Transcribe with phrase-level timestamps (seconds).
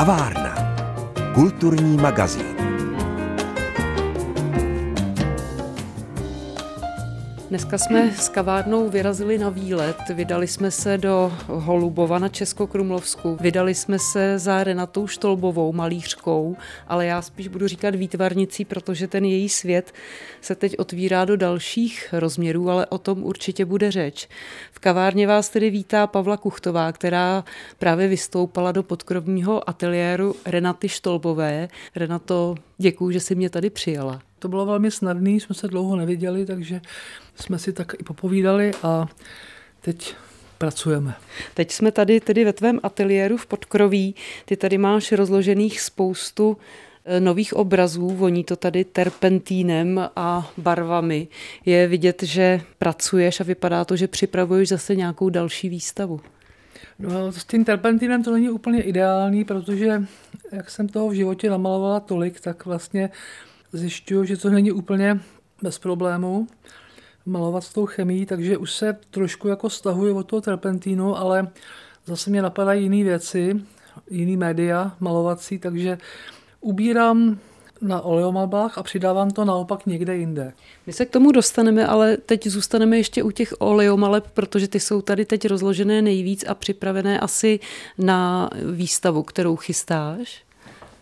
[0.00, 0.54] Kavárna.
[1.34, 2.59] Kulturní magazín.
[7.50, 13.74] Dneska jsme s kavárnou vyrazili na výlet, vydali jsme se do Holubova na Českokrumlovsku, vydali
[13.74, 16.56] jsme se za Renatou Štolbovou, malířkou,
[16.88, 19.92] ale já spíš budu říkat výtvarnicí, protože ten její svět
[20.40, 24.28] se teď otvírá do dalších rozměrů, ale o tom určitě bude řeč.
[24.72, 27.44] V kavárně vás tedy vítá Pavla Kuchtová, která
[27.78, 31.68] právě vystoupala do podkrovního ateliéru Renaty Štolbové.
[31.96, 34.20] Renato, děkuji, že jsi mě tady přijala.
[34.40, 36.80] To bylo velmi snadné, jsme se dlouho neviděli, takže
[37.34, 39.06] jsme si tak i popovídali a
[39.80, 40.14] teď
[40.58, 41.14] pracujeme.
[41.54, 44.14] Teď jsme tady tedy ve tvém ateliéru v Podkroví.
[44.44, 46.56] Ty tady máš rozložených spoustu
[47.04, 51.28] eh, nových obrazů, voní to tady terpentínem a barvami.
[51.66, 56.20] Je vidět, že pracuješ a vypadá to, že připravuješ zase nějakou další výstavu.
[56.98, 60.02] No, s tím terpentínem to není úplně ideální, protože
[60.52, 63.10] jak jsem toho v životě namalovala tolik, tak vlastně
[63.72, 65.20] zjišťuju, že to není úplně
[65.62, 66.46] bez problému
[67.26, 71.48] malovat s tou chemií, takže už se trošku jako stahuji od toho terpentínu, ale
[72.06, 73.62] zase mě napadají jiné věci,
[74.10, 75.98] jiný média malovací, takže
[76.60, 77.38] ubírám
[77.80, 80.52] na oleomalbách a přidávám to naopak někde jinde.
[80.86, 85.02] My se k tomu dostaneme, ale teď zůstaneme ještě u těch oleomaleb, protože ty jsou
[85.02, 87.60] tady teď rozložené nejvíc a připravené asi
[87.98, 90.42] na výstavu, kterou chystáš.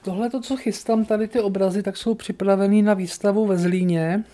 [0.09, 4.25] Tohle, to, co chystám, tady ty obrazy, tak jsou připravený na výstavu ve Zlíně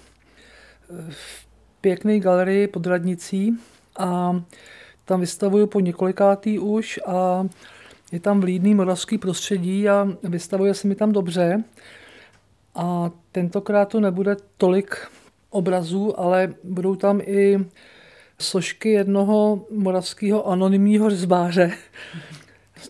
[1.08, 1.46] v
[1.80, 3.58] pěkné galerii pod radnicí
[3.98, 4.40] a
[5.04, 7.46] tam vystavuju po několikátý už a
[8.12, 11.64] je tam vlídný moravský prostředí a vystavuje se mi tam dobře.
[12.74, 14.96] A tentokrát to nebude tolik
[15.50, 17.58] obrazů, ale budou tam i
[18.38, 21.72] sošky jednoho moravského anonymního řezbáře,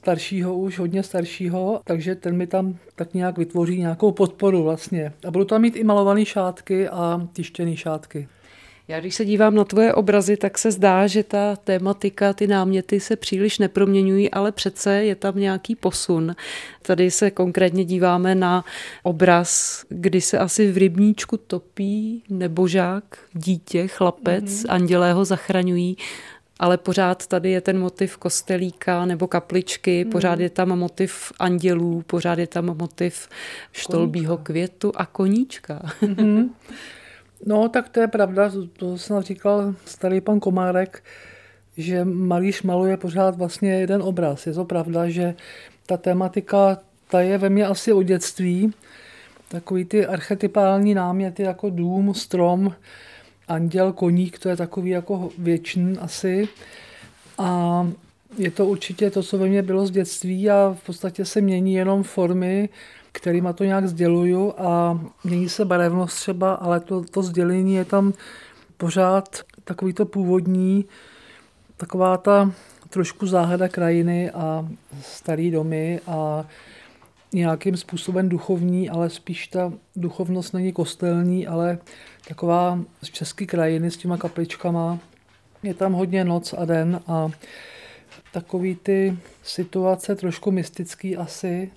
[0.05, 5.13] staršího už, hodně staršího, takže ten mi tam tak nějak vytvoří nějakou podporu vlastně.
[5.27, 8.29] A budou tam mít i malované šátky a tištěné šátky.
[8.89, 13.01] Já když se dívám na tvoje obrazy, tak se zdá, že ta tématika, ty náměty
[13.01, 16.37] se příliš neproměňují, ale přece je tam nějaký posun.
[16.83, 18.65] Tady se konkrétně díváme na
[19.03, 24.67] obraz, kdy se asi v rybníčku topí nebožák, dítě, chlapec, mm-hmm.
[24.69, 25.97] andělé ho zachraňují
[26.59, 30.13] ale pořád tady je ten motiv kostelíka nebo kapličky, hmm.
[30.13, 33.29] pořád je tam motiv andělů, pořád je tam motiv
[33.73, 35.83] štolbího květu a koníčka.
[36.01, 36.55] Hmm.
[37.47, 41.05] No, tak to je pravda, to jsem říkal starý pan Komárek,
[41.77, 44.47] že malíř maluje pořád vlastně jeden obraz.
[44.47, 45.35] Je to pravda, že
[45.87, 46.79] ta tematika,
[47.11, 48.73] ta je ve mně asi od dětství.
[49.49, 52.75] Takový ty archetypální náměty jako dům, strom,
[53.49, 56.49] anděl, koník, to je takový jako věčný asi.
[57.39, 57.89] A
[58.39, 61.75] je to určitě to, co ve mně bylo z dětství a v podstatě se mění
[61.75, 62.69] jenom formy,
[63.13, 68.13] kterýma to nějak sděluju a mění se barevnost třeba, ale to, to sdělení je tam
[68.77, 70.85] pořád takový to původní,
[71.77, 72.53] taková ta
[72.91, 74.69] trošku záhada krajiny a
[75.03, 76.45] starý domy a
[77.35, 81.79] nějakým způsobem duchovní, ale spíš ta duchovnost není kostelní, ale
[82.29, 84.99] taková z české krajiny s těma kapličkama.
[85.63, 87.29] Je tam hodně noc a den a
[88.33, 91.71] takový ty situace trošku mystický asi,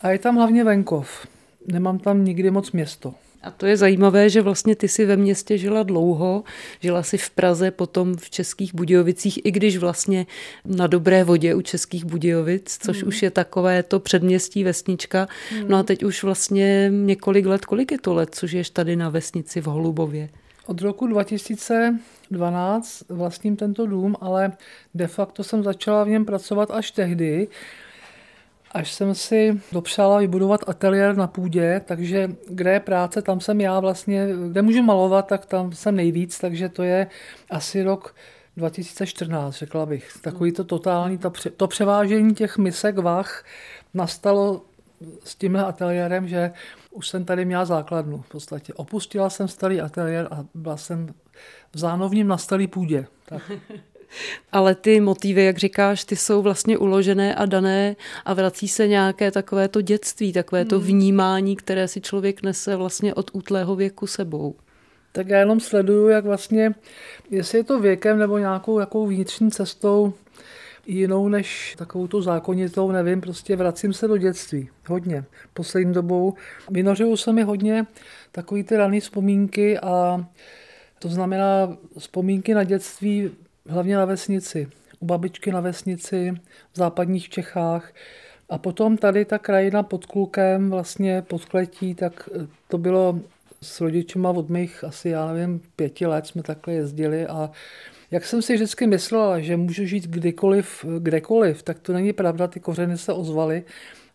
[0.00, 1.26] a je tam hlavně venkov.
[1.66, 3.14] Nemám tam nikdy moc město.
[3.44, 6.44] A to je zajímavé, že vlastně ty si ve městě žila dlouho,
[6.80, 10.26] žila si v Praze, potom v Českých Budějovicích, i když vlastně
[10.64, 13.08] na dobré vodě u Českých Budějovic, což hmm.
[13.08, 15.28] už je takové to předměstí vesnička.
[15.50, 15.68] Hmm.
[15.68, 19.08] No a teď už vlastně několik let, kolik je to let, což ješ tady na
[19.08, 20.28] vesnici v Holubově?
[20.66, 24.52] Od roku 2012 vlastním tento dům, ale
[24.94, 27.48] de facto jsem začala v něm pracovat až tehdy,
[28.74, 33.80] až jsem si dopřála vybudovat ateliér na půdě, takže kde je práce, tam jsem já
[33.80, 37.06] vlastně, kde můžu malovat, tak tam jsem nejvíc, takže to je
[37.50, 38.14] asi rok
[38.56, 40.12] 2014, řekla bych.
[40.22, 43.44] Takový to totální, to, pře, to převážení těch misek vach
[43.94, 44.62] nastalo
[45.24, 46.52] s tímhle ateliérem, že
[46.90, 48.74] už jsem tady měla základnu v podstatě.
[48.74, 51.14] Opustila jsem starý ateliér a byla jsem
[51.72, 53.06] v zánovním na starý půdě.
[53.26, 53.52] Tak.
[54.52, 59.30] Ale ty motivy, jak říkáš, ty jsou vlastně uložené a dané a vrací se nějaké
[59.30, 60.86] takové to dětství, takové to hmm.
[60.86, 64.54] vnímání, které si člověk nese vlastně od útlého věku sebou.
[65.12, 66.74] Tak já jenom sleduju, jak vlastně,
[67.30, 70.14] jestli je to věkem nebo nějakou jakou vnitřní cestou
[70.86, 74.68] jinou než takovou tu zákonitou, nevím, prostě vracím se do dětství.
[74.86, 75.24] Hodně.
[75.54, 76.34] Poslední dobou
[76.70, 77.86] vynořují se mi hodně
[78.32, 80.26] takové ty rané vzpomínky a
[80.98, 83.30] to znamená vzpomínky na dětství
[83.68, 84.68] hlavně na vesnici.
[85.00, 86.32] U babičky na vesnici,
[86.72, 87.92] v západních Čechách,
[88.48, 92.28] A potom tady ta krajina pod Klukem, vlastně pod Kletí, tak
[92.68, 93.20] to bylo
[93.62, 97.50] s rodičima od mých asi, já nevím, pěti let jsme takhle jezdili a
[98.10, 102.60] jak jsem si vždycky myslela, že můžu žít kdykoliv, kdekoliv, tak to není pravda, ty
[102.60, 103.64] kořeny se ozvaly.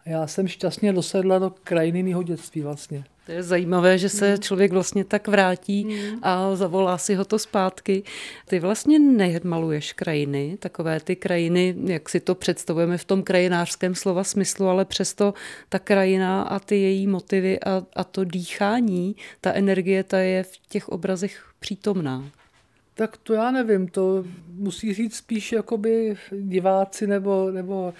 [0.05, 3.03] Já jsem šťastně dosedla do krajiny mého dětství vlastně.
[3.29, 6.19] To je zajímavé, že se člověk vlastně tak vrátí mm.
[6.21, 8.03] a zavolá si ho to zpátky.
[8.45, 14.23] Ty vlastně nemaluješ krajiny, takové ty krajiny, jak si to představujeme v tom krajinářském slova
[14.23, 15.33] smyslu, ale přesto
[15.69, 20.57] ta krajina a ty její motivy a, a to dýchání, ta energie, ta je v
[20.69, 22.29] těch obrazech přítomná.
[22.93, 27.93] Tak to já nevím, to musí říct spíš jakoby diváci nebo, nebo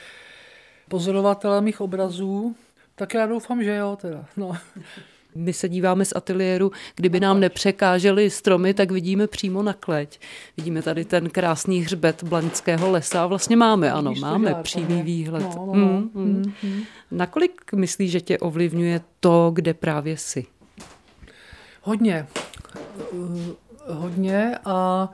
[0.87, 2.55] pozorovatelé mých obrazů.
[2.95, 4.25] Tak já doufám, že jo teda.
[4.37, 4.57] No.
[5.35, 10.19] My se díváme z ateliéru, kdyby nám nepřekážely stromy, tak vidíme přímo na kleť.
[10.57, 13.27] Vidíme tady ten krásný hřbet Blaňského lesa.
[13.27, 15.43] Vlastně máme, ano, máme přímý výhled.
[15.43, 15.73] No, no, no.
[15.73, 16.53] Mm, mm.
[16.63, 16.83] Mm.
[17.11, 20.45] Nakolik myslíš, že tě ovlivňuje to, kde právě jsi?
[21.81, 22.27] Hodně.
[23.87, 25.09] Hodně a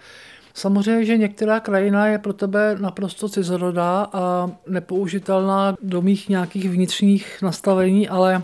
[0.58, 7.42] Samozřejmě, že některá krajina je pro tebe naprosto cizorodá a nepoužitelná do mých nějakých vnitřních
[7.42, 8.44] nastavení, ale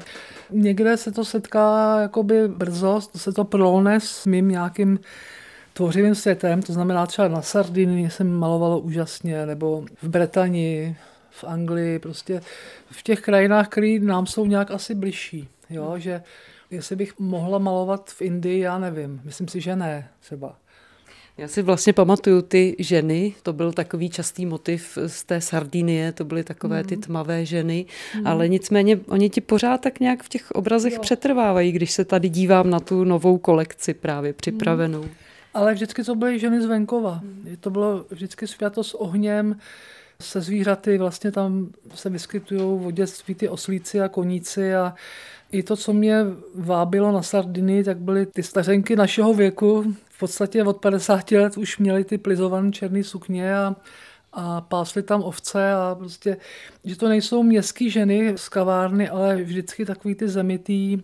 [0.52, 5.00] někde se to setká jakoby brzo, se to prolne s mým nějakým
[5.74, 10.98] tvořivým světem, to znamená třeba na Sardinii jsem malovalo úžasně, nebo v Bretani,
[11.30, 12.42] v Anglii, prostě
[12.92, 16.24] v těch krajinách, které nám jsou nějak asi bližší, jo, že
[16.72, 20.56] jestli bych mohla malovat v Indii, já nevím, myslím si, že ne třeba.
[21.38, 26.26] Já si vlastně pamatuju ty ženy, to byl takový častý motiv z té Sardinie, to
[26.26, 27.04] byly takové ty mhm.
[27.04, 27.86] tmavé ženy,
[28.16, 28.28] mm.
[28.28, 31.00] ale nicméně oni ti pořád tak nějak v těch obrazech jo.
[31.02, 35.02] přetrvávají, když se tady dívám na tu novou kolekci právě připravenou.
[35.04, 35.10] Mm.
[35.54, 37.20] Ale vždycky to byly ženy z venkova.
[37.24, 37.58] Mm.
[37.60, 39.56] To bylo vždycky světo s ohněm,
[40.22, 44.94] se zvířaty, vlastně tam se vyskytují v dětství ty oslíci a koníci a
[45.52, 46.18] i to, co mě
[46.56, 52.04] vábilo na Sardinii, tak byly ty stařenky našeho věku, podstatě od 50 let už měli
[52.04, 53.76] ty plizované černé sukně a,
[54.34, 56.38] a pásli tam ovce a prostě,
[56.84, 61.04] že to nejsou městské ženy z kavárny, ale vždycky takový ty zemitý,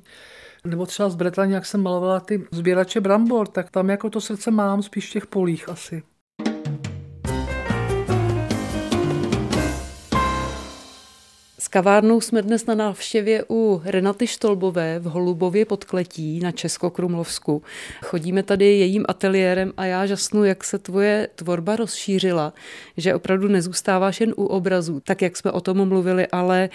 [0.66, 4.52] nebo třeba z Bretaně, jak jsem malovala ty sběrače brambor, tak tam jako to srdce
[4.52, 6.04] mám spíš v těch polích asi.
[11.68, 17.64] S kavárnou jsme dnes na návštěvě u Renaty Štolbové v Holubově pod Kletí na Českokrumlovsku.
[18.06, 22.54] Chodíme tady jejím ateliérem a já žasnu, jak se tvoje tvorba rozšířila,
[22.98, 26.70] že opravdu nezůstáváš jen u obrazů, tak jak jsme o tom mluvili, ale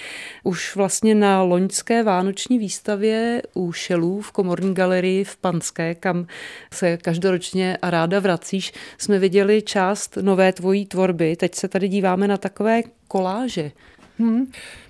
[0.45, 6.27] už vlastně na loňské vánoční výstavě u Šelů v Komorní galerii v Panské, kam
[6.73, 11.37] se každoročně a ráda vracíš, jsme viděli část nové tvojí tvorby.
[11.37, 13.73] Teď se tady díváme na takové koláže.
[14.23, 14.47] Hmm.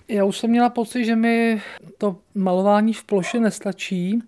[0.09, 1.63] Já už jsem měla pocit, že mi
[1.99, 4.23] to malování v ploše nestačí,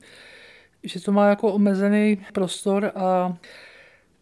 [0.83, 3.37] že to má jako omezený prostor a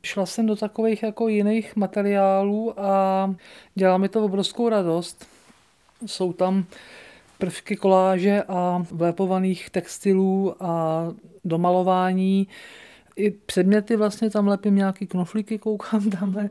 [0.03, 3.35] šla jsem do takových jako jiných materiálů a
[3.75, 5.27] dělá mi to obrovskou radost.
[6.07, 6.65] Jsou tam
[7.39, 11.05] prvky koláže a vlepovaných textilů a
[11.45, 12.49] domalování.
[13.17, 16.49] I předměty vlastně tam lepím nějaký knoflíky, koukám tam.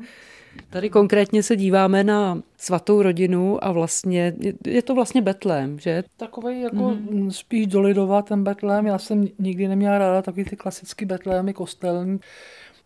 [0.69, 4.33] Tady konkrétně se díváme na svatou rodinu a vlastně
[4.65, 6.03] je to vlastně Betlém, že?
[6.17, 7.29] Takový jako mm-hmm.
[7.29, 8.85] spíš dolidová ten Betlém.
[8.85, 12.19] Já jsem nikdy neměla ráda takový ty klasický Betlémy kostelní,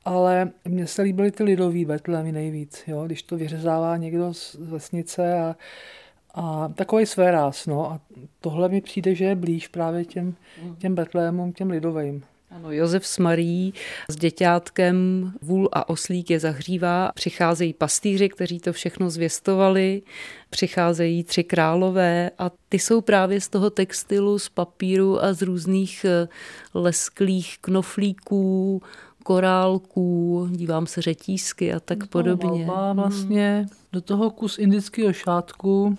[0.06, 3.06] ale mně se líbily ty lidový Betlémy nejvíc, jo?
[3.06, 5.56] když to vyřezává někdo z vesnice a,
[6.34, 7.92] a takový své ráz, no.
[7.92, 8.00] A
[8.40, 10.36] tohle mi přijde, že je blíž právě těm,
[10.78, 12.24] těm Betlémům, těm lidovým.
[12.56, 13.74] Ano, Josef s Marí
[14.10, 17.12] s děťátkem vůl a oslík je zahřívá.
[17.16, 20.02] Přicházejí pastýři, kteří to všechno zvěstovali,
[20.50, 26.06] přicházejí tři králové a ty jsou právě z toho textilu, z papíru a z různých
[26.06, 26.28] eh,
[26.74, 28.82] lesklých knoflíků,
[29.24, 32.66] korálků, dívám se řetízky a tak podobně.
[32.66, 35.98] Malba vlastně, do toho kus indického šátku,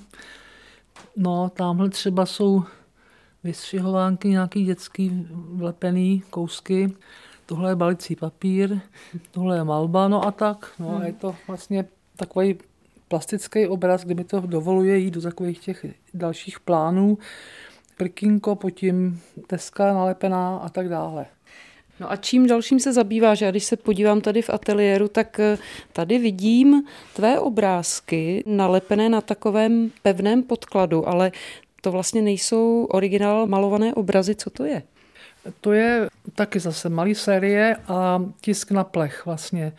[1.16, 2.62] no tamhle třeba jsou
[3.46, 6.92] vystřihovánky, nějaký dětský vlepený kousky.
[7.46, 8.78] Tohle je balicí papír,
[9.30, 10.72] tohle je malba, no a tak.
[10.78, 10.96] No hmm.
[10.96, 11.84] a je to vlastně
[12.16, 12.58] takový
[13.08, 17.18] plastický obraz, kde mi to dovoluje jít do takových těch dalších plánů.
[17.96, 21.26] Prkínko, potím teska nalepená a tak dále.
[22.00, 23.40] No a čím dalším se zabýváš?
[23.40, 25.58] Já když se podívám tady v ateliéru, tak eh,
[25.92, 26.84] tady vidím
[27.14, 31.32] tvé obrázky nalepené na takovém pevném podkladu, ale
[31.86, 34.34] to vlastně nejsou originál malované obrazy.
[34.34, 34.82] Co to je?
[35.60, 39.72] To je taky zase malý série a tisk na plech vlastně.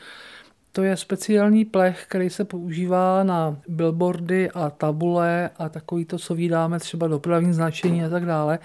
[0.71, 6.35] To je speciální plech, který se používá na billboardy a tabule a takový to, co
[6.35, 8.59] vydáme třeba dopravní značení a tak dále.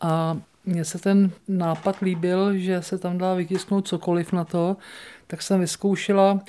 [0.00, 0.36] A
[0.66, 4.76] mně se ten nápad líbil, že se tam dá vytisknout cokoliv na to,
[5.26, 6.40] tak jsem vyzkoušela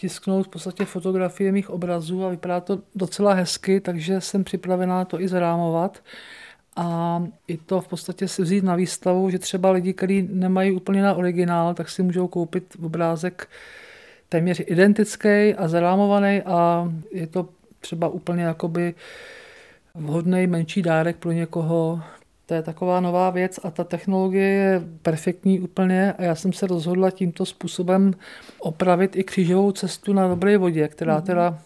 [0.00, 5.20] tisknout v podstatě fotografie mých obrazů a vypadá to docela hezky, takže jsem připravená to
[5.20, 6.02] i zrámovat
[6.76, 11.02] a i to v podstatě si vzít na výstavu, že třeba lidi, kteří nemají úplně
[11.02, 13.48] na originál, tak si můžou koupit obrázek
[14.28, 17.48] téměř identický a zarámovaný a je to
[17.80, 18.94] třeba úplně jakoby
[19.94, 22.00] vhodný menší dárek pro někoho.
[22.50, 26.66] To je taková nová věc a ta technologie je perfektní úplně a já jsem se
[26.66, 28.14] rozhodla tímto způsobem
[28.58, 31.22] opravit i křížovou cestu na dobré vodě, která mhm.
[31.22, 31.58] teda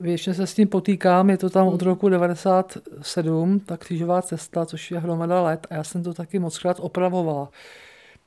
[0.00, 4.90] Většině se s tím potýkám, je to tam od roku 97, ta křížová cesta, což
[4.90, 7.48] je hromada let a já jsem to taky moc krát opravovala.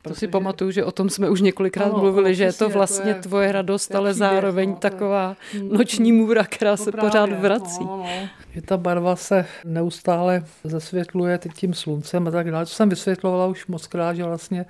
[0.02, 3.14] To si pamatuju, že o tom jsme už několikrát ano, mluvili, že je to vlastně
[3.14, 7.40] to je, tvoje radost, ale zároveň no, taková je, noční můra, která se právě, pořád
[7.40, 7.84] vrací.
[7.84, 8.30] No, no.
[8.54, 12.66] Že ta barva se neustále zasvětluje tím sluncem a tak dále.
[12.66, 14.66] To jsem vysvětlovala už moc krát, že vlastně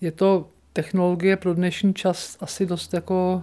[0.00, 3.42] je to technologie pro dnešní čas asi dost jako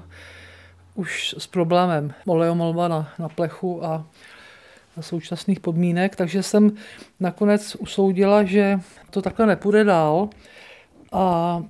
[0.96, 4.05] už s problémem oleomolba na, na plechu a
[4.98, 6.72] na současných podmínek, takže jsem
[7.20, 8.79] nakonec usoudila, že
[9.10, 10.29] to takhle nepůjde dál
[11.13, 11.63] a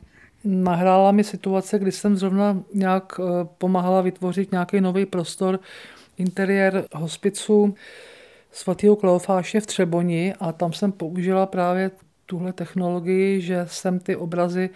[0.44, 3.24] nahrála mi situace, kdy jsem zrovna nějak eh,
[3.58, 5.60] pomáhala vytvořit nějaký nový prostor,
[6.18, 7.76] interiér hospicu
[8.52, 11.92] svatého Kleofáše v Třeboni a tam jsem použila právě
[12.26, 14.70] tuhle technologii, že jsem ty obrazy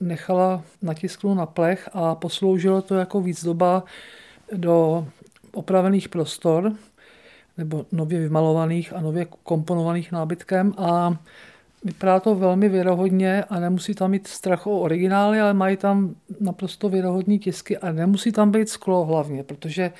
[0.00, 3.84] nechala natisknout na plech a posloužilo to jako výzdoba
[4.52, 5.06] do
[5.52, 6.72] opravených prostor,
[7.58, 11.16] nebo nově vymalovaných a nově komponovaných nábytkem a
[11.84, 16.88] vypadá to velmi věrohodně a nemusí tam mít strach o originály, ale mají tam naprosto
[16.88, 19.92] věrohodní tisky a nemusí tam být sklo hlavně, protože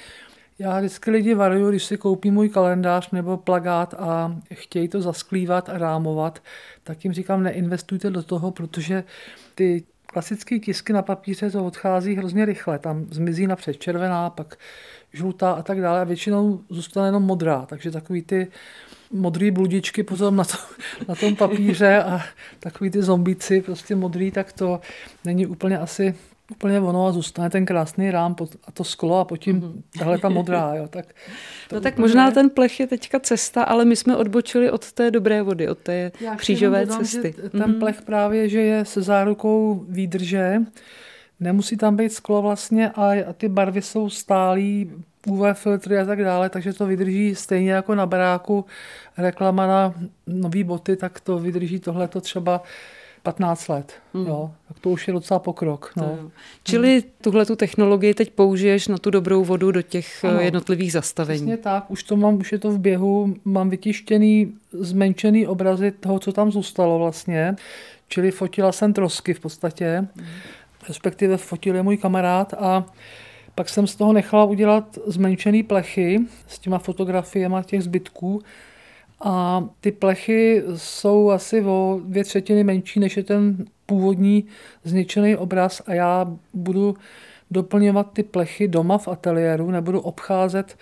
[0.58, 5.68] já vždycky lidi varuju, když si koupí můj kalendář nebo plagát a chtějí to zasklívat
[5.68, 6.42] a rámovat,
[6.85, 9.04] tak jim říkám, neinvestujte do toho, protože
[9.54, 12.78] ty klasické tisky na papíře to odchází hrozně rychle.
[12.78, 14.56] Tam zmizí napřed červená, pak
[15.12, 17.66] žlutá a tak dále a většinou zůstane jenom modrá.
[17.66, 18.48] Takže takový ty
[19.10, 20.56] modrý bludičky potom na, to,
[21.08, 22.20] na tom papíře a
[22.60, 24.80] takový ty zombici prostě modrý, tak to
[25.24, 26.14] není úplně asi
[26.50, 29.82] úplně ono a zůstane ten krásný rám a to sklo a potom mm-hmm.
[29.98, 30.74] tahle ta modrá.
[30.74, 31.06] Jo, tak
[31.72, 35.42] no tak možná ten plech je teďka cesta, ale my jsme odbočili od té dobré
[35.42, 37.32] vody, od té Já křížové dodám, cesty.
[37.32, 37.78] Ten mm-hmm.
[37.78, 40.62] plech právě, že je se zárukou výdrže,
[41.40, 44.90] nemusí tam být sklo vlastně a, ty barvy jsou stálí,
[45.26, 48.64] UV filtry a tak dále, takže to vydrží stejně jako na baráku
[49.18, 49.95] reklama na
[50.26, 52.62] nové boty, tak to vydrží tohleto třeba
[53.23, 53.92] 15 let.
[54.14, 54.26] Hmm.
[54.26, 55.92] Jo, tak to už je docela pokrok.
[55.97, 56.02] No.
[56.02, 56.30] To
[56.62, 60.92] Čili tuhle tu technologii teď použiješ na tu dobrou vodu do těch eh, ano, jednotlivých
[60.92, 61.38] zastavení.
[61.38, 66.18] Přesně tak, už to mám, už je to v běhu, mám vytištěný, zmenšený obrazy toho,
[66.18, 67.57] co tam zůstalo vlastně.
[68.09, 70.26] Čili fotila jsem trosky v podstatě, hmm.
[70.88, 72.87] Respektive fotil je můj kamarád a
[73.54, 78.42] pak jsem z toho nechala udělat zmenšený plechy s těma fotografiemi těch zbytků,
[79.20, 84.44] a ty plechy jsou asi o dvě třetiny menší, než je ten původní
[84.85, 86.97] zničený obraz a já budu
[87.50, 90.78] doplňovat ty plechy doma v ateliéru, nebudu obcházet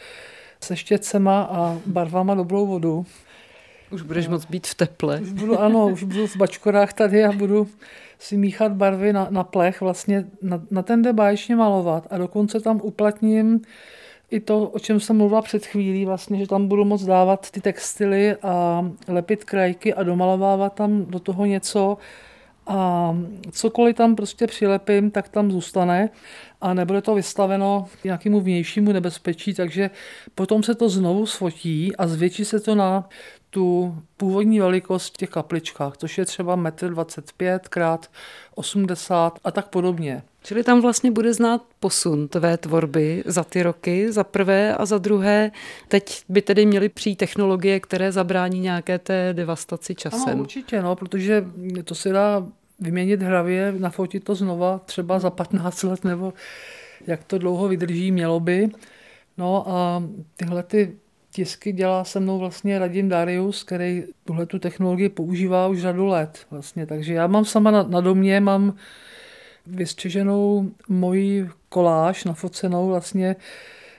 [0.61, 3.07] se štětcema a barvama dobrou vodu.
[3.91, 5.21] Už budeš moc být v teple.
[5.21, 7.69] Už budu, ano, už budu v bačkorách tady a budu
[8.19, 12.07] si míchat barvy na, na plech, vlastně na, na ten jde báječně malovat.
[12.11, 13.61] A dokonce tam uplatním
[14.31, 17.61] i to, o čem jsem mluvila před chvílí, vlastně, že tam budu moct dávat ty
[17.61, 21.99] textily a lepit krajky a domalovávat tam do toho něco.
[22.67, 23.13] A
[23.53, 26.11] cokoliv tam prostě přilepím, tak tam zůstane.
[26.61, 29.91] A nebude to vystaveno nějakému vnějšímu nebezpečí, takže
[30.35, 33.09] potom se to znovu sfotí a zvětší se to na
[33.51, 38.11] tu původní velikost v těch kapličkách, což je třeba 1,25 m krát
[38.55, 40.23] 80 a tak podobně.
[40.43, 44.99] Čili tam vlastně bude znát posun tvé tvorby za ty roky, za prvé a za
[44.99, 45.51] druhé.
[45.89, 50.33] Teď by tedy měly přijít technologie, které zabrání nějaké té devastaci časem.
[50.33, 51.45] Ano, určitě, no, protože
[51.85, 52.47] to se dá
[52.81, 56.33] vyměnit hravě, nafotit to znova třeba za 15 let, nebo
[57.07, 58.69] jak to dlouho vydrží, mělo by.
[59.39, 60.03] No a
[60.37, 60.97] tyhle ty
[61.37, 66.47] tisky dělá se mnou vlastně Radim Darius, který tuhle tu technologii používá už řadu let.
[66.51, 66.87] Vlastně.
[66.87, 68.75] Takže já mám sama na, na domě, mám
[69.67, 73.37] vystřiženou moji koláž, nafocenou vlastně.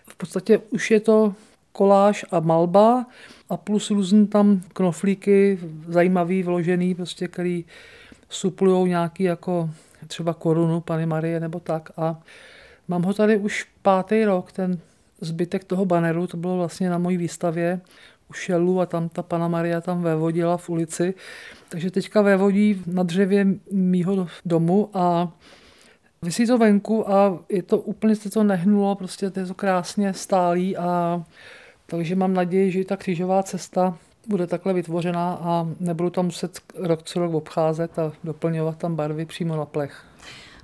[0.09, 1.35] V podstatě už je to
[1.71, 3.05] koláž a malba
[3.49, 7.65] a plus různý tam knoflíky, zajímavý, vložený, prostě, který
[8.29, 9.69] suplují nějaký jako
[10.07, 12.19] třeba korunu Pany Marie nebo tak a
[12.87, 14.79] Mám ho tady už pátý rok, ten
[15.21, 17.81] zbytek toho baneru, to bylo vlastně na mojí výstavě
[18.29, 21.13] u Šelu a tam ta pana Maria tam vévodila v ulici.
[21.69, 25.31] Takže teďka vévodí na dřevě mýho domu a
[26.21, 30.13] vysí to venku a je to úplně se to nehnulo, prostě to je to krásně
[30.13, 31.23] stálý a
[31.85, 33.97] takže mám naději, že ta křížová cesta
[34.27, 39.25] bude takhle vytvořená a nebudu tam muset rok co rok obcházet a doplňovat tam barvy
[39.25, 40.03] přímo na plech.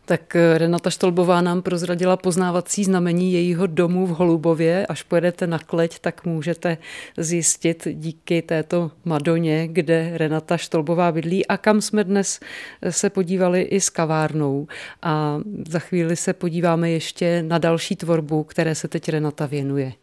[0.06, 4.86] Tak eh, Renata Štolbová nám prozradila poznávací znamení jejího domu v Holubově.
[4.88, 6.78] Až pojedete na kleť, tak můžete
[7.18, 12.40] zjistit díky této Madoně, kde Renata Štolbová bydlí a kam jsme dnes
[12.82, 14.68] eh, se podívali i s kavárnou.
[15.02, 19.94] A za chvíli se podíváme ještě na další tvorbu, které se teď Renata věnuje.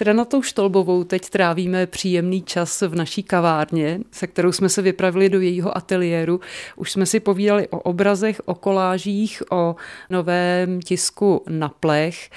[0.00, 5.40] Renatou Štolbovou teď trávíme příjemný čas v naší kavárně, se kterou jsme se vypravili do
[5.40, 6.40] jejího ateliéru.
[6.76, 9.76] Už jsme si povídali o obrazech, o kolážích, o
[10.10, 12.30] novém tisku na plech.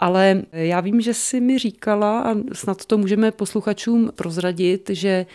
[0.00, 5.26] Ale já vím, že si mi říkala, a snad to můžeme posluchačům prozradit, že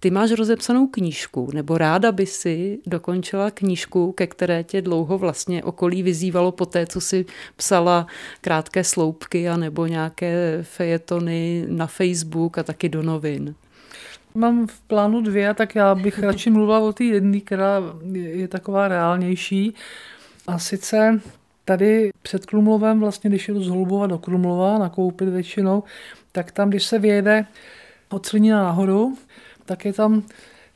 [0.00, 5.64] ty máš rozepsanou knížku, nebo ráda by si dokončila knížku, ke které tě dlouho vlastně
[5.64, 7.26] okolí vyzývalo po té, co si
[7.56, 8.06] psala
[8.40, 13.54] krátké sloupky a nebo nějaké fejetony na Facebook a taky do novin.
[14.34, 18.88] Mám v plánu dvě, tak já bych radši mluvila o té jedné, která je taková
[18.88, 19.74] reálnější.
[20.46, 21.20] A sice
[21.64, 25.82] tady před Krumlovem, vlastně když jdu z Holubova do Krumlova nakoupit většinou,
[26.32, 27.46] tak tam, když se vyjede
[28.08, 29.16] od Slinina nahoru,
[29.70, 30.22] tak je tam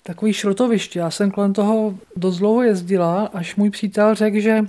[0.03, 0.99] takový šrotoviště.
[0.99, 4.63] Já jsem kolem toho dost dlouho jezdila, až můj přítel řekl, že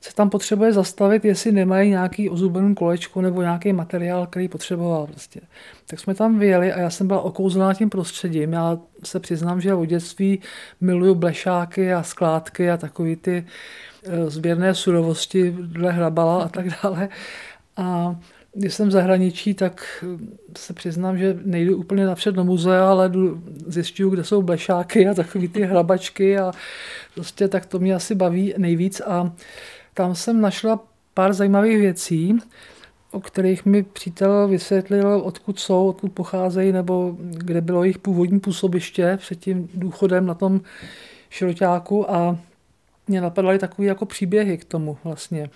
[0.00, 5.06] se tam potřebuje zastavit, jestli nemají nějaký ozubený kolečko nebo nějaký materiál, který potřeboval.
[5.06, 5.40] Prostě.
[5.86, 8.52] Tak jsme tam vyjeli a já jsem byla okouzlená tím prostředím.
[8.52, 10.40] Já se přiznám, že od dětství
[10.80, 13.46] miluju blešáky a skládky a takové ty
[14.04, 17.08] eh, sběrné surovosti dle hrabala a tak dále.
[17.76, 18.16] A
[18.56, 20.04] když jsem v zahraničí, tak
[20.58, 23.12] se přiznám, že nejdu úplně napřed do muzea, ale
[23.66, 26.52] zjišťuju, kde jsou blešáky a takové ty hrabačky a
[27.14, 29.32] prostě tak to mě asi baví nejvíc a
[29.94, 30.80] tam jsem našla
[31.14, 32.38] pár zajímavých věcí,
[33.10, 39.16] o kterých mi přítel vysvětlil, odkud jsou, odkud pocházejí, nebo kde bylo jejich původní působiště
[39.20, 40.60] před tím důchodem na tom
[41.30, 42.38] šroťáku a
[43.08, 45.50] mě napadaly takové jako příběhy k tomu vlastně.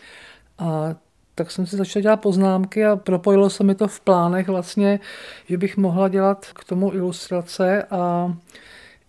[0.59, 0.95] A
[1.41, 5.01] tak jsem si začala dělat poznámky a propojilo se mi to v plánech vlastně,
[5.49, 8.35] že bych mohla dělat k tomu ilustrace a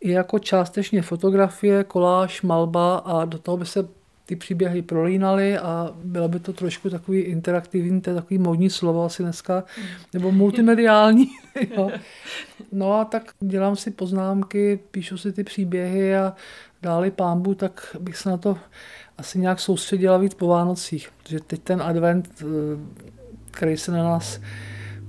[0.01, 3.87] i jako částečně fotografie, koláž, malba a do toho by se
[4.25, 9.05] ty příběhy prolínaly a bylo by to trošku takový interaktivní, to je takový modní slovo
[9.05, 9.63] asi dneska,
[10.13, 11.27] nebo multimediální.
[11.77, 11.91] jo.
[12.71, 16.33] No a tak dělám si poznámky, píšu si ty příběhy a
[16.81, 18.57] dáli pámbu, tak bych se na to
[19.21, 22.45] asi nějak soustředila víc po Vánocích, protože teď ten advent, eh,
[23.51, 24.39] který se na nás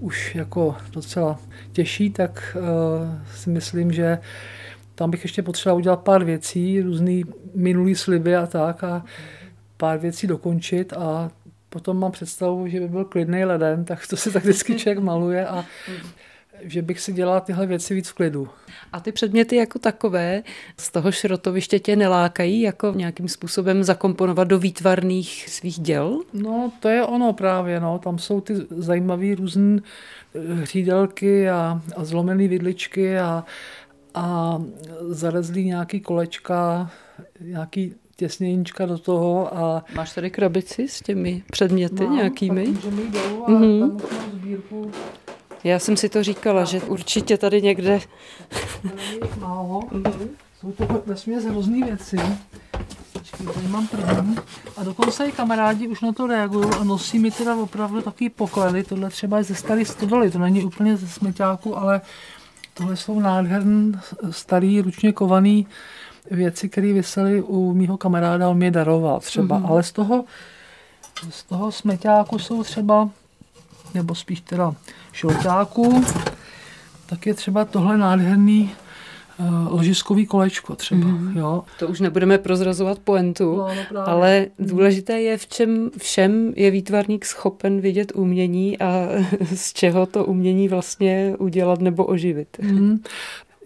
[0.01, 1.38] už jako docela
[1.72, 2.64] těší, tak uh,
[3.35, 4.18] si myslím, že
[4.94, 9.05] tam bych ještě potřeboval udělat pár věcí, různý minulý sliby a tak a
[9.77, 11.31] pár věcí dokončit a
[11.68, 15.46] potom mám představu, že by byl klidný leden, tak to si tak vždycky člověk maluje
[15.46, 15.64] a
[16.64, 18.48] že bych si dělala tyhle věci víc v klidu.
[18.92, 20.42] A ty předměty jako takové
[20.77, 26.20] z toho šrotoviště tě nelákají jako nějakým způsobem zakomponovat do výtvarných svých děl?
[26.33, 27.98] No, to je ono právě, no.
[27.98, 29.81] Tam jsou ty zajímavé různé
[30.35, 33.44] eh, hřídelky a, a zlomené vidličky a,
[34.14, 34.59] a
[35.09, 36.90] zarezlý nějaký kolečka,
[37.40, 39.57] nějaký těsněníčka do toho.
[39.57, 39.85] A...
[39.94, 42.66] Máš tady krabici s těmi předměty Mám, nějakými?
[42.66, 43.81] Tak můžeme jít dolů a mm-hmm.
[43.81, 44.90] tam už mám sbírku
[45.64, 48.01] já jsem si to říkala, že určitě tady někde...
[49.38, 49.83] málo.
[50.61, 52.16] Jsou to vesměs hrozný věci.
[53.12, 54.37] Počkej, tady mám první.
[54.77, 58.85] A dokonce i kamarádi už na to reagují a nosí mi teda opravdu takový poklady.
[58.85, 62.01] Tohle třeba je ze starý stodoly, to není úplně ze smeťáku, ale
[62.75, 63.92] tohle jsou nádherný,
[64.31, 65.66] starý, ručně kovaný
[66.31, 69.59] věci, které vysely u mýho kamaráda, on mě daroval třeba.
[69.59, 69.70] Mm-hmm.
[69.70, 70.25] Ale z toho,
[71.31, 73.11] z toho smeťáku jsou třeba
[73.94, 74.74] nebo spíš teda
[75.12, 76.05] šolťáků,
[77.07, 78.70] tak je třeba tohle nádherný
[79.38, 81.07] uh, ložiskový kolečko třeba.
[81.07, 81.37] Mm.
[81.37, 81.64] Jo.
[81.78, 87.24] To už nebudeme prozrazovat poentu, no, no ale důležité je, v čem všem je výtvarník
[87.24, 89.09] schopen vidět umění a
[89.55, 92.57] z čeho to umění vlastně udělat nebo oživit.
[92.62, 93.02] Mm.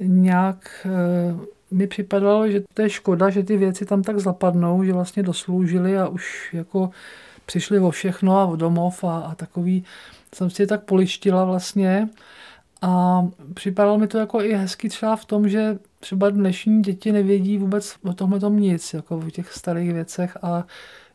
[0.00, 0.86] Nějak
[1.34, 5.22] uh, mi připadalo, že to je škoda, že ty věci tam tak zapadnou, že vlastně
[5.22, 6.90] dosloužily a už jako
[7.46, 9.84] přišli o všechno a o domov a, a takový
[10.34, 12.08] jsem si je tak polištila vlastně
[12.82, 13.22] a
[13.54, 17.96] připadalo mi to jako i hezký třeba v tom, že třeba dnešní děti nevědí vůbec
[18.04, 20.66] o tomhle tom nic, jako o těch starých věcech a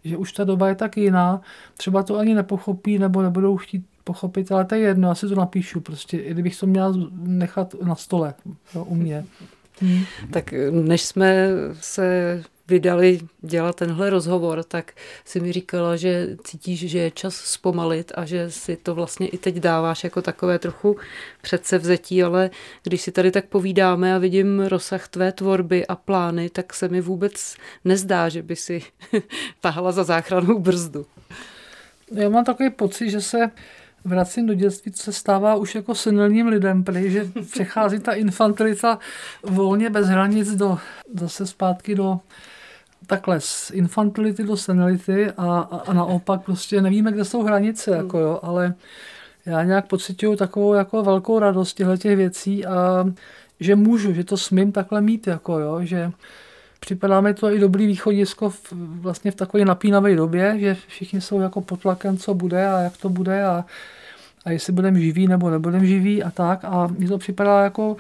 [0.04, 1.42] že už ta doba je tak jiná,
[1.78, 5.36] třeba to ani nepochopí nebo nebudou chtít pochopit, ale to je jedno, já si to
[5.36, 8.34] napíšu prostě, i kdybych to měla nechat na stole
[8.76, 9.26] jo, u mě.
[9.82, 10.04] Hmm.
[10.32, 11.48] Tak než jsme
[11.80, 14.94] se vydali dělat tenhle rozhovor, tak
[15.26, 19.38] si mi říkala, že cítíš, že je čas zpomalit a že si to vlastně i
[19.38, 20.98] teď dáváš jako takové trochu
[21.42, 22.50] předsevzetí, ale
[22.84, 27.02] když si tady tak povídáme a vidím rozsah tvé tvorby a plány, tak se mi
[27.02, 28.82] vůbec nezdá, že by si
[29.62, 31.06] tahla za záchranou brzdu.
[32.12, 33.52] Já mám takový pocit, že se
[34.06, 39.00] vracím do dětství, co se stává už jako senilním lidem, protože přechází ta infantilita
[39.44, 40.78] volně bez hranic do,
[41.14, 42.20] zase zpátky do
[43.08, 48.20] takhle z infantility do senility a, a, a naopak prostě nevíme, kde jsou hranice, jako
[48.20, 48.74] jo, ale
[49.46, 53.06] já nějak pocituju takovou jako velkou radost těchto těch věcí a
[53.60, 56.12] že můžu, že to smím takhle mít, jako jo, že
[56.82, 61.40] připadá mi to i dobrý východisko v, vlastně v takové napínavé době, že všichni jsou
[61.40, 63.66] jako pod tlakem, co bude a jak to bude a,
[64.46, 66.60] a jestli budeme živí nebo nebudeme živí a tak.
[66.64, 67.98] A mi to připadá jako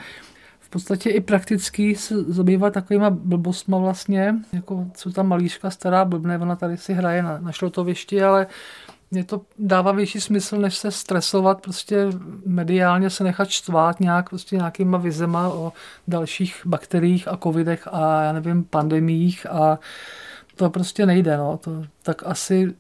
[0.72, 6.56] podstatě i prakticky se zabývat takovýma blbostma vlastně, jako co ta malířka stará blbne, ona
[6.56, 8.48] tady si hraje na, na šlotovišti, ale
[9.12, 12.08] mě to dává větší smysl, než se stresovat, prostě
[12.45, 15.74] mediálně se nechat štvát nějak, prostě nějakýma vizema o
[16.08, 19.80] dalších bakteriích a covidech a já nevím, pandemích a
[20.56, 21.58] to prostě nejde, no.
[21.58, 22.74] To, tak asi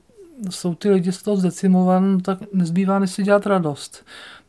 [0.49, 4.05] jsou ty lidi z toho zdecimovan, tak nezbývá než si dělat radost.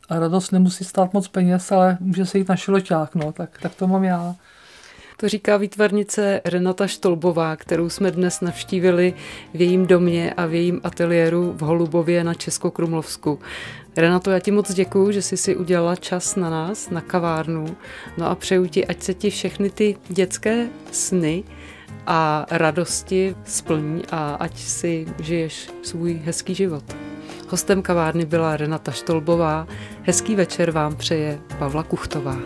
[0.09, 3.75] A radost nemusí stát moc peněz, ale může se jít na šiločák, no, tak, tak
[3.75, 4.35] to mám já.
[5.23, 9.13] To říká výtvarnice Renata Štolbová, kterou jsme dnes navštívili
[9.53, 13.39] v jejím domě a v jejím ateliéru v Holubově na Českokrumlovsku.
[13.97, 17.65] Renato, já ti moc děkuju, že jsi si udělala čas na nás, na kavárnu.
[18.17, 21.43] No a přeju ti, ať se ti všechny ty dětské sny
[22.07, 26.83] a radosti splní a ať si žiješ svůj hezký život.
[27.49, 29.67] Hostem kavárny byla Renata Štolbová.
[30.01, 32.37] Hezký večer vám přeje Pavla Kuchtová.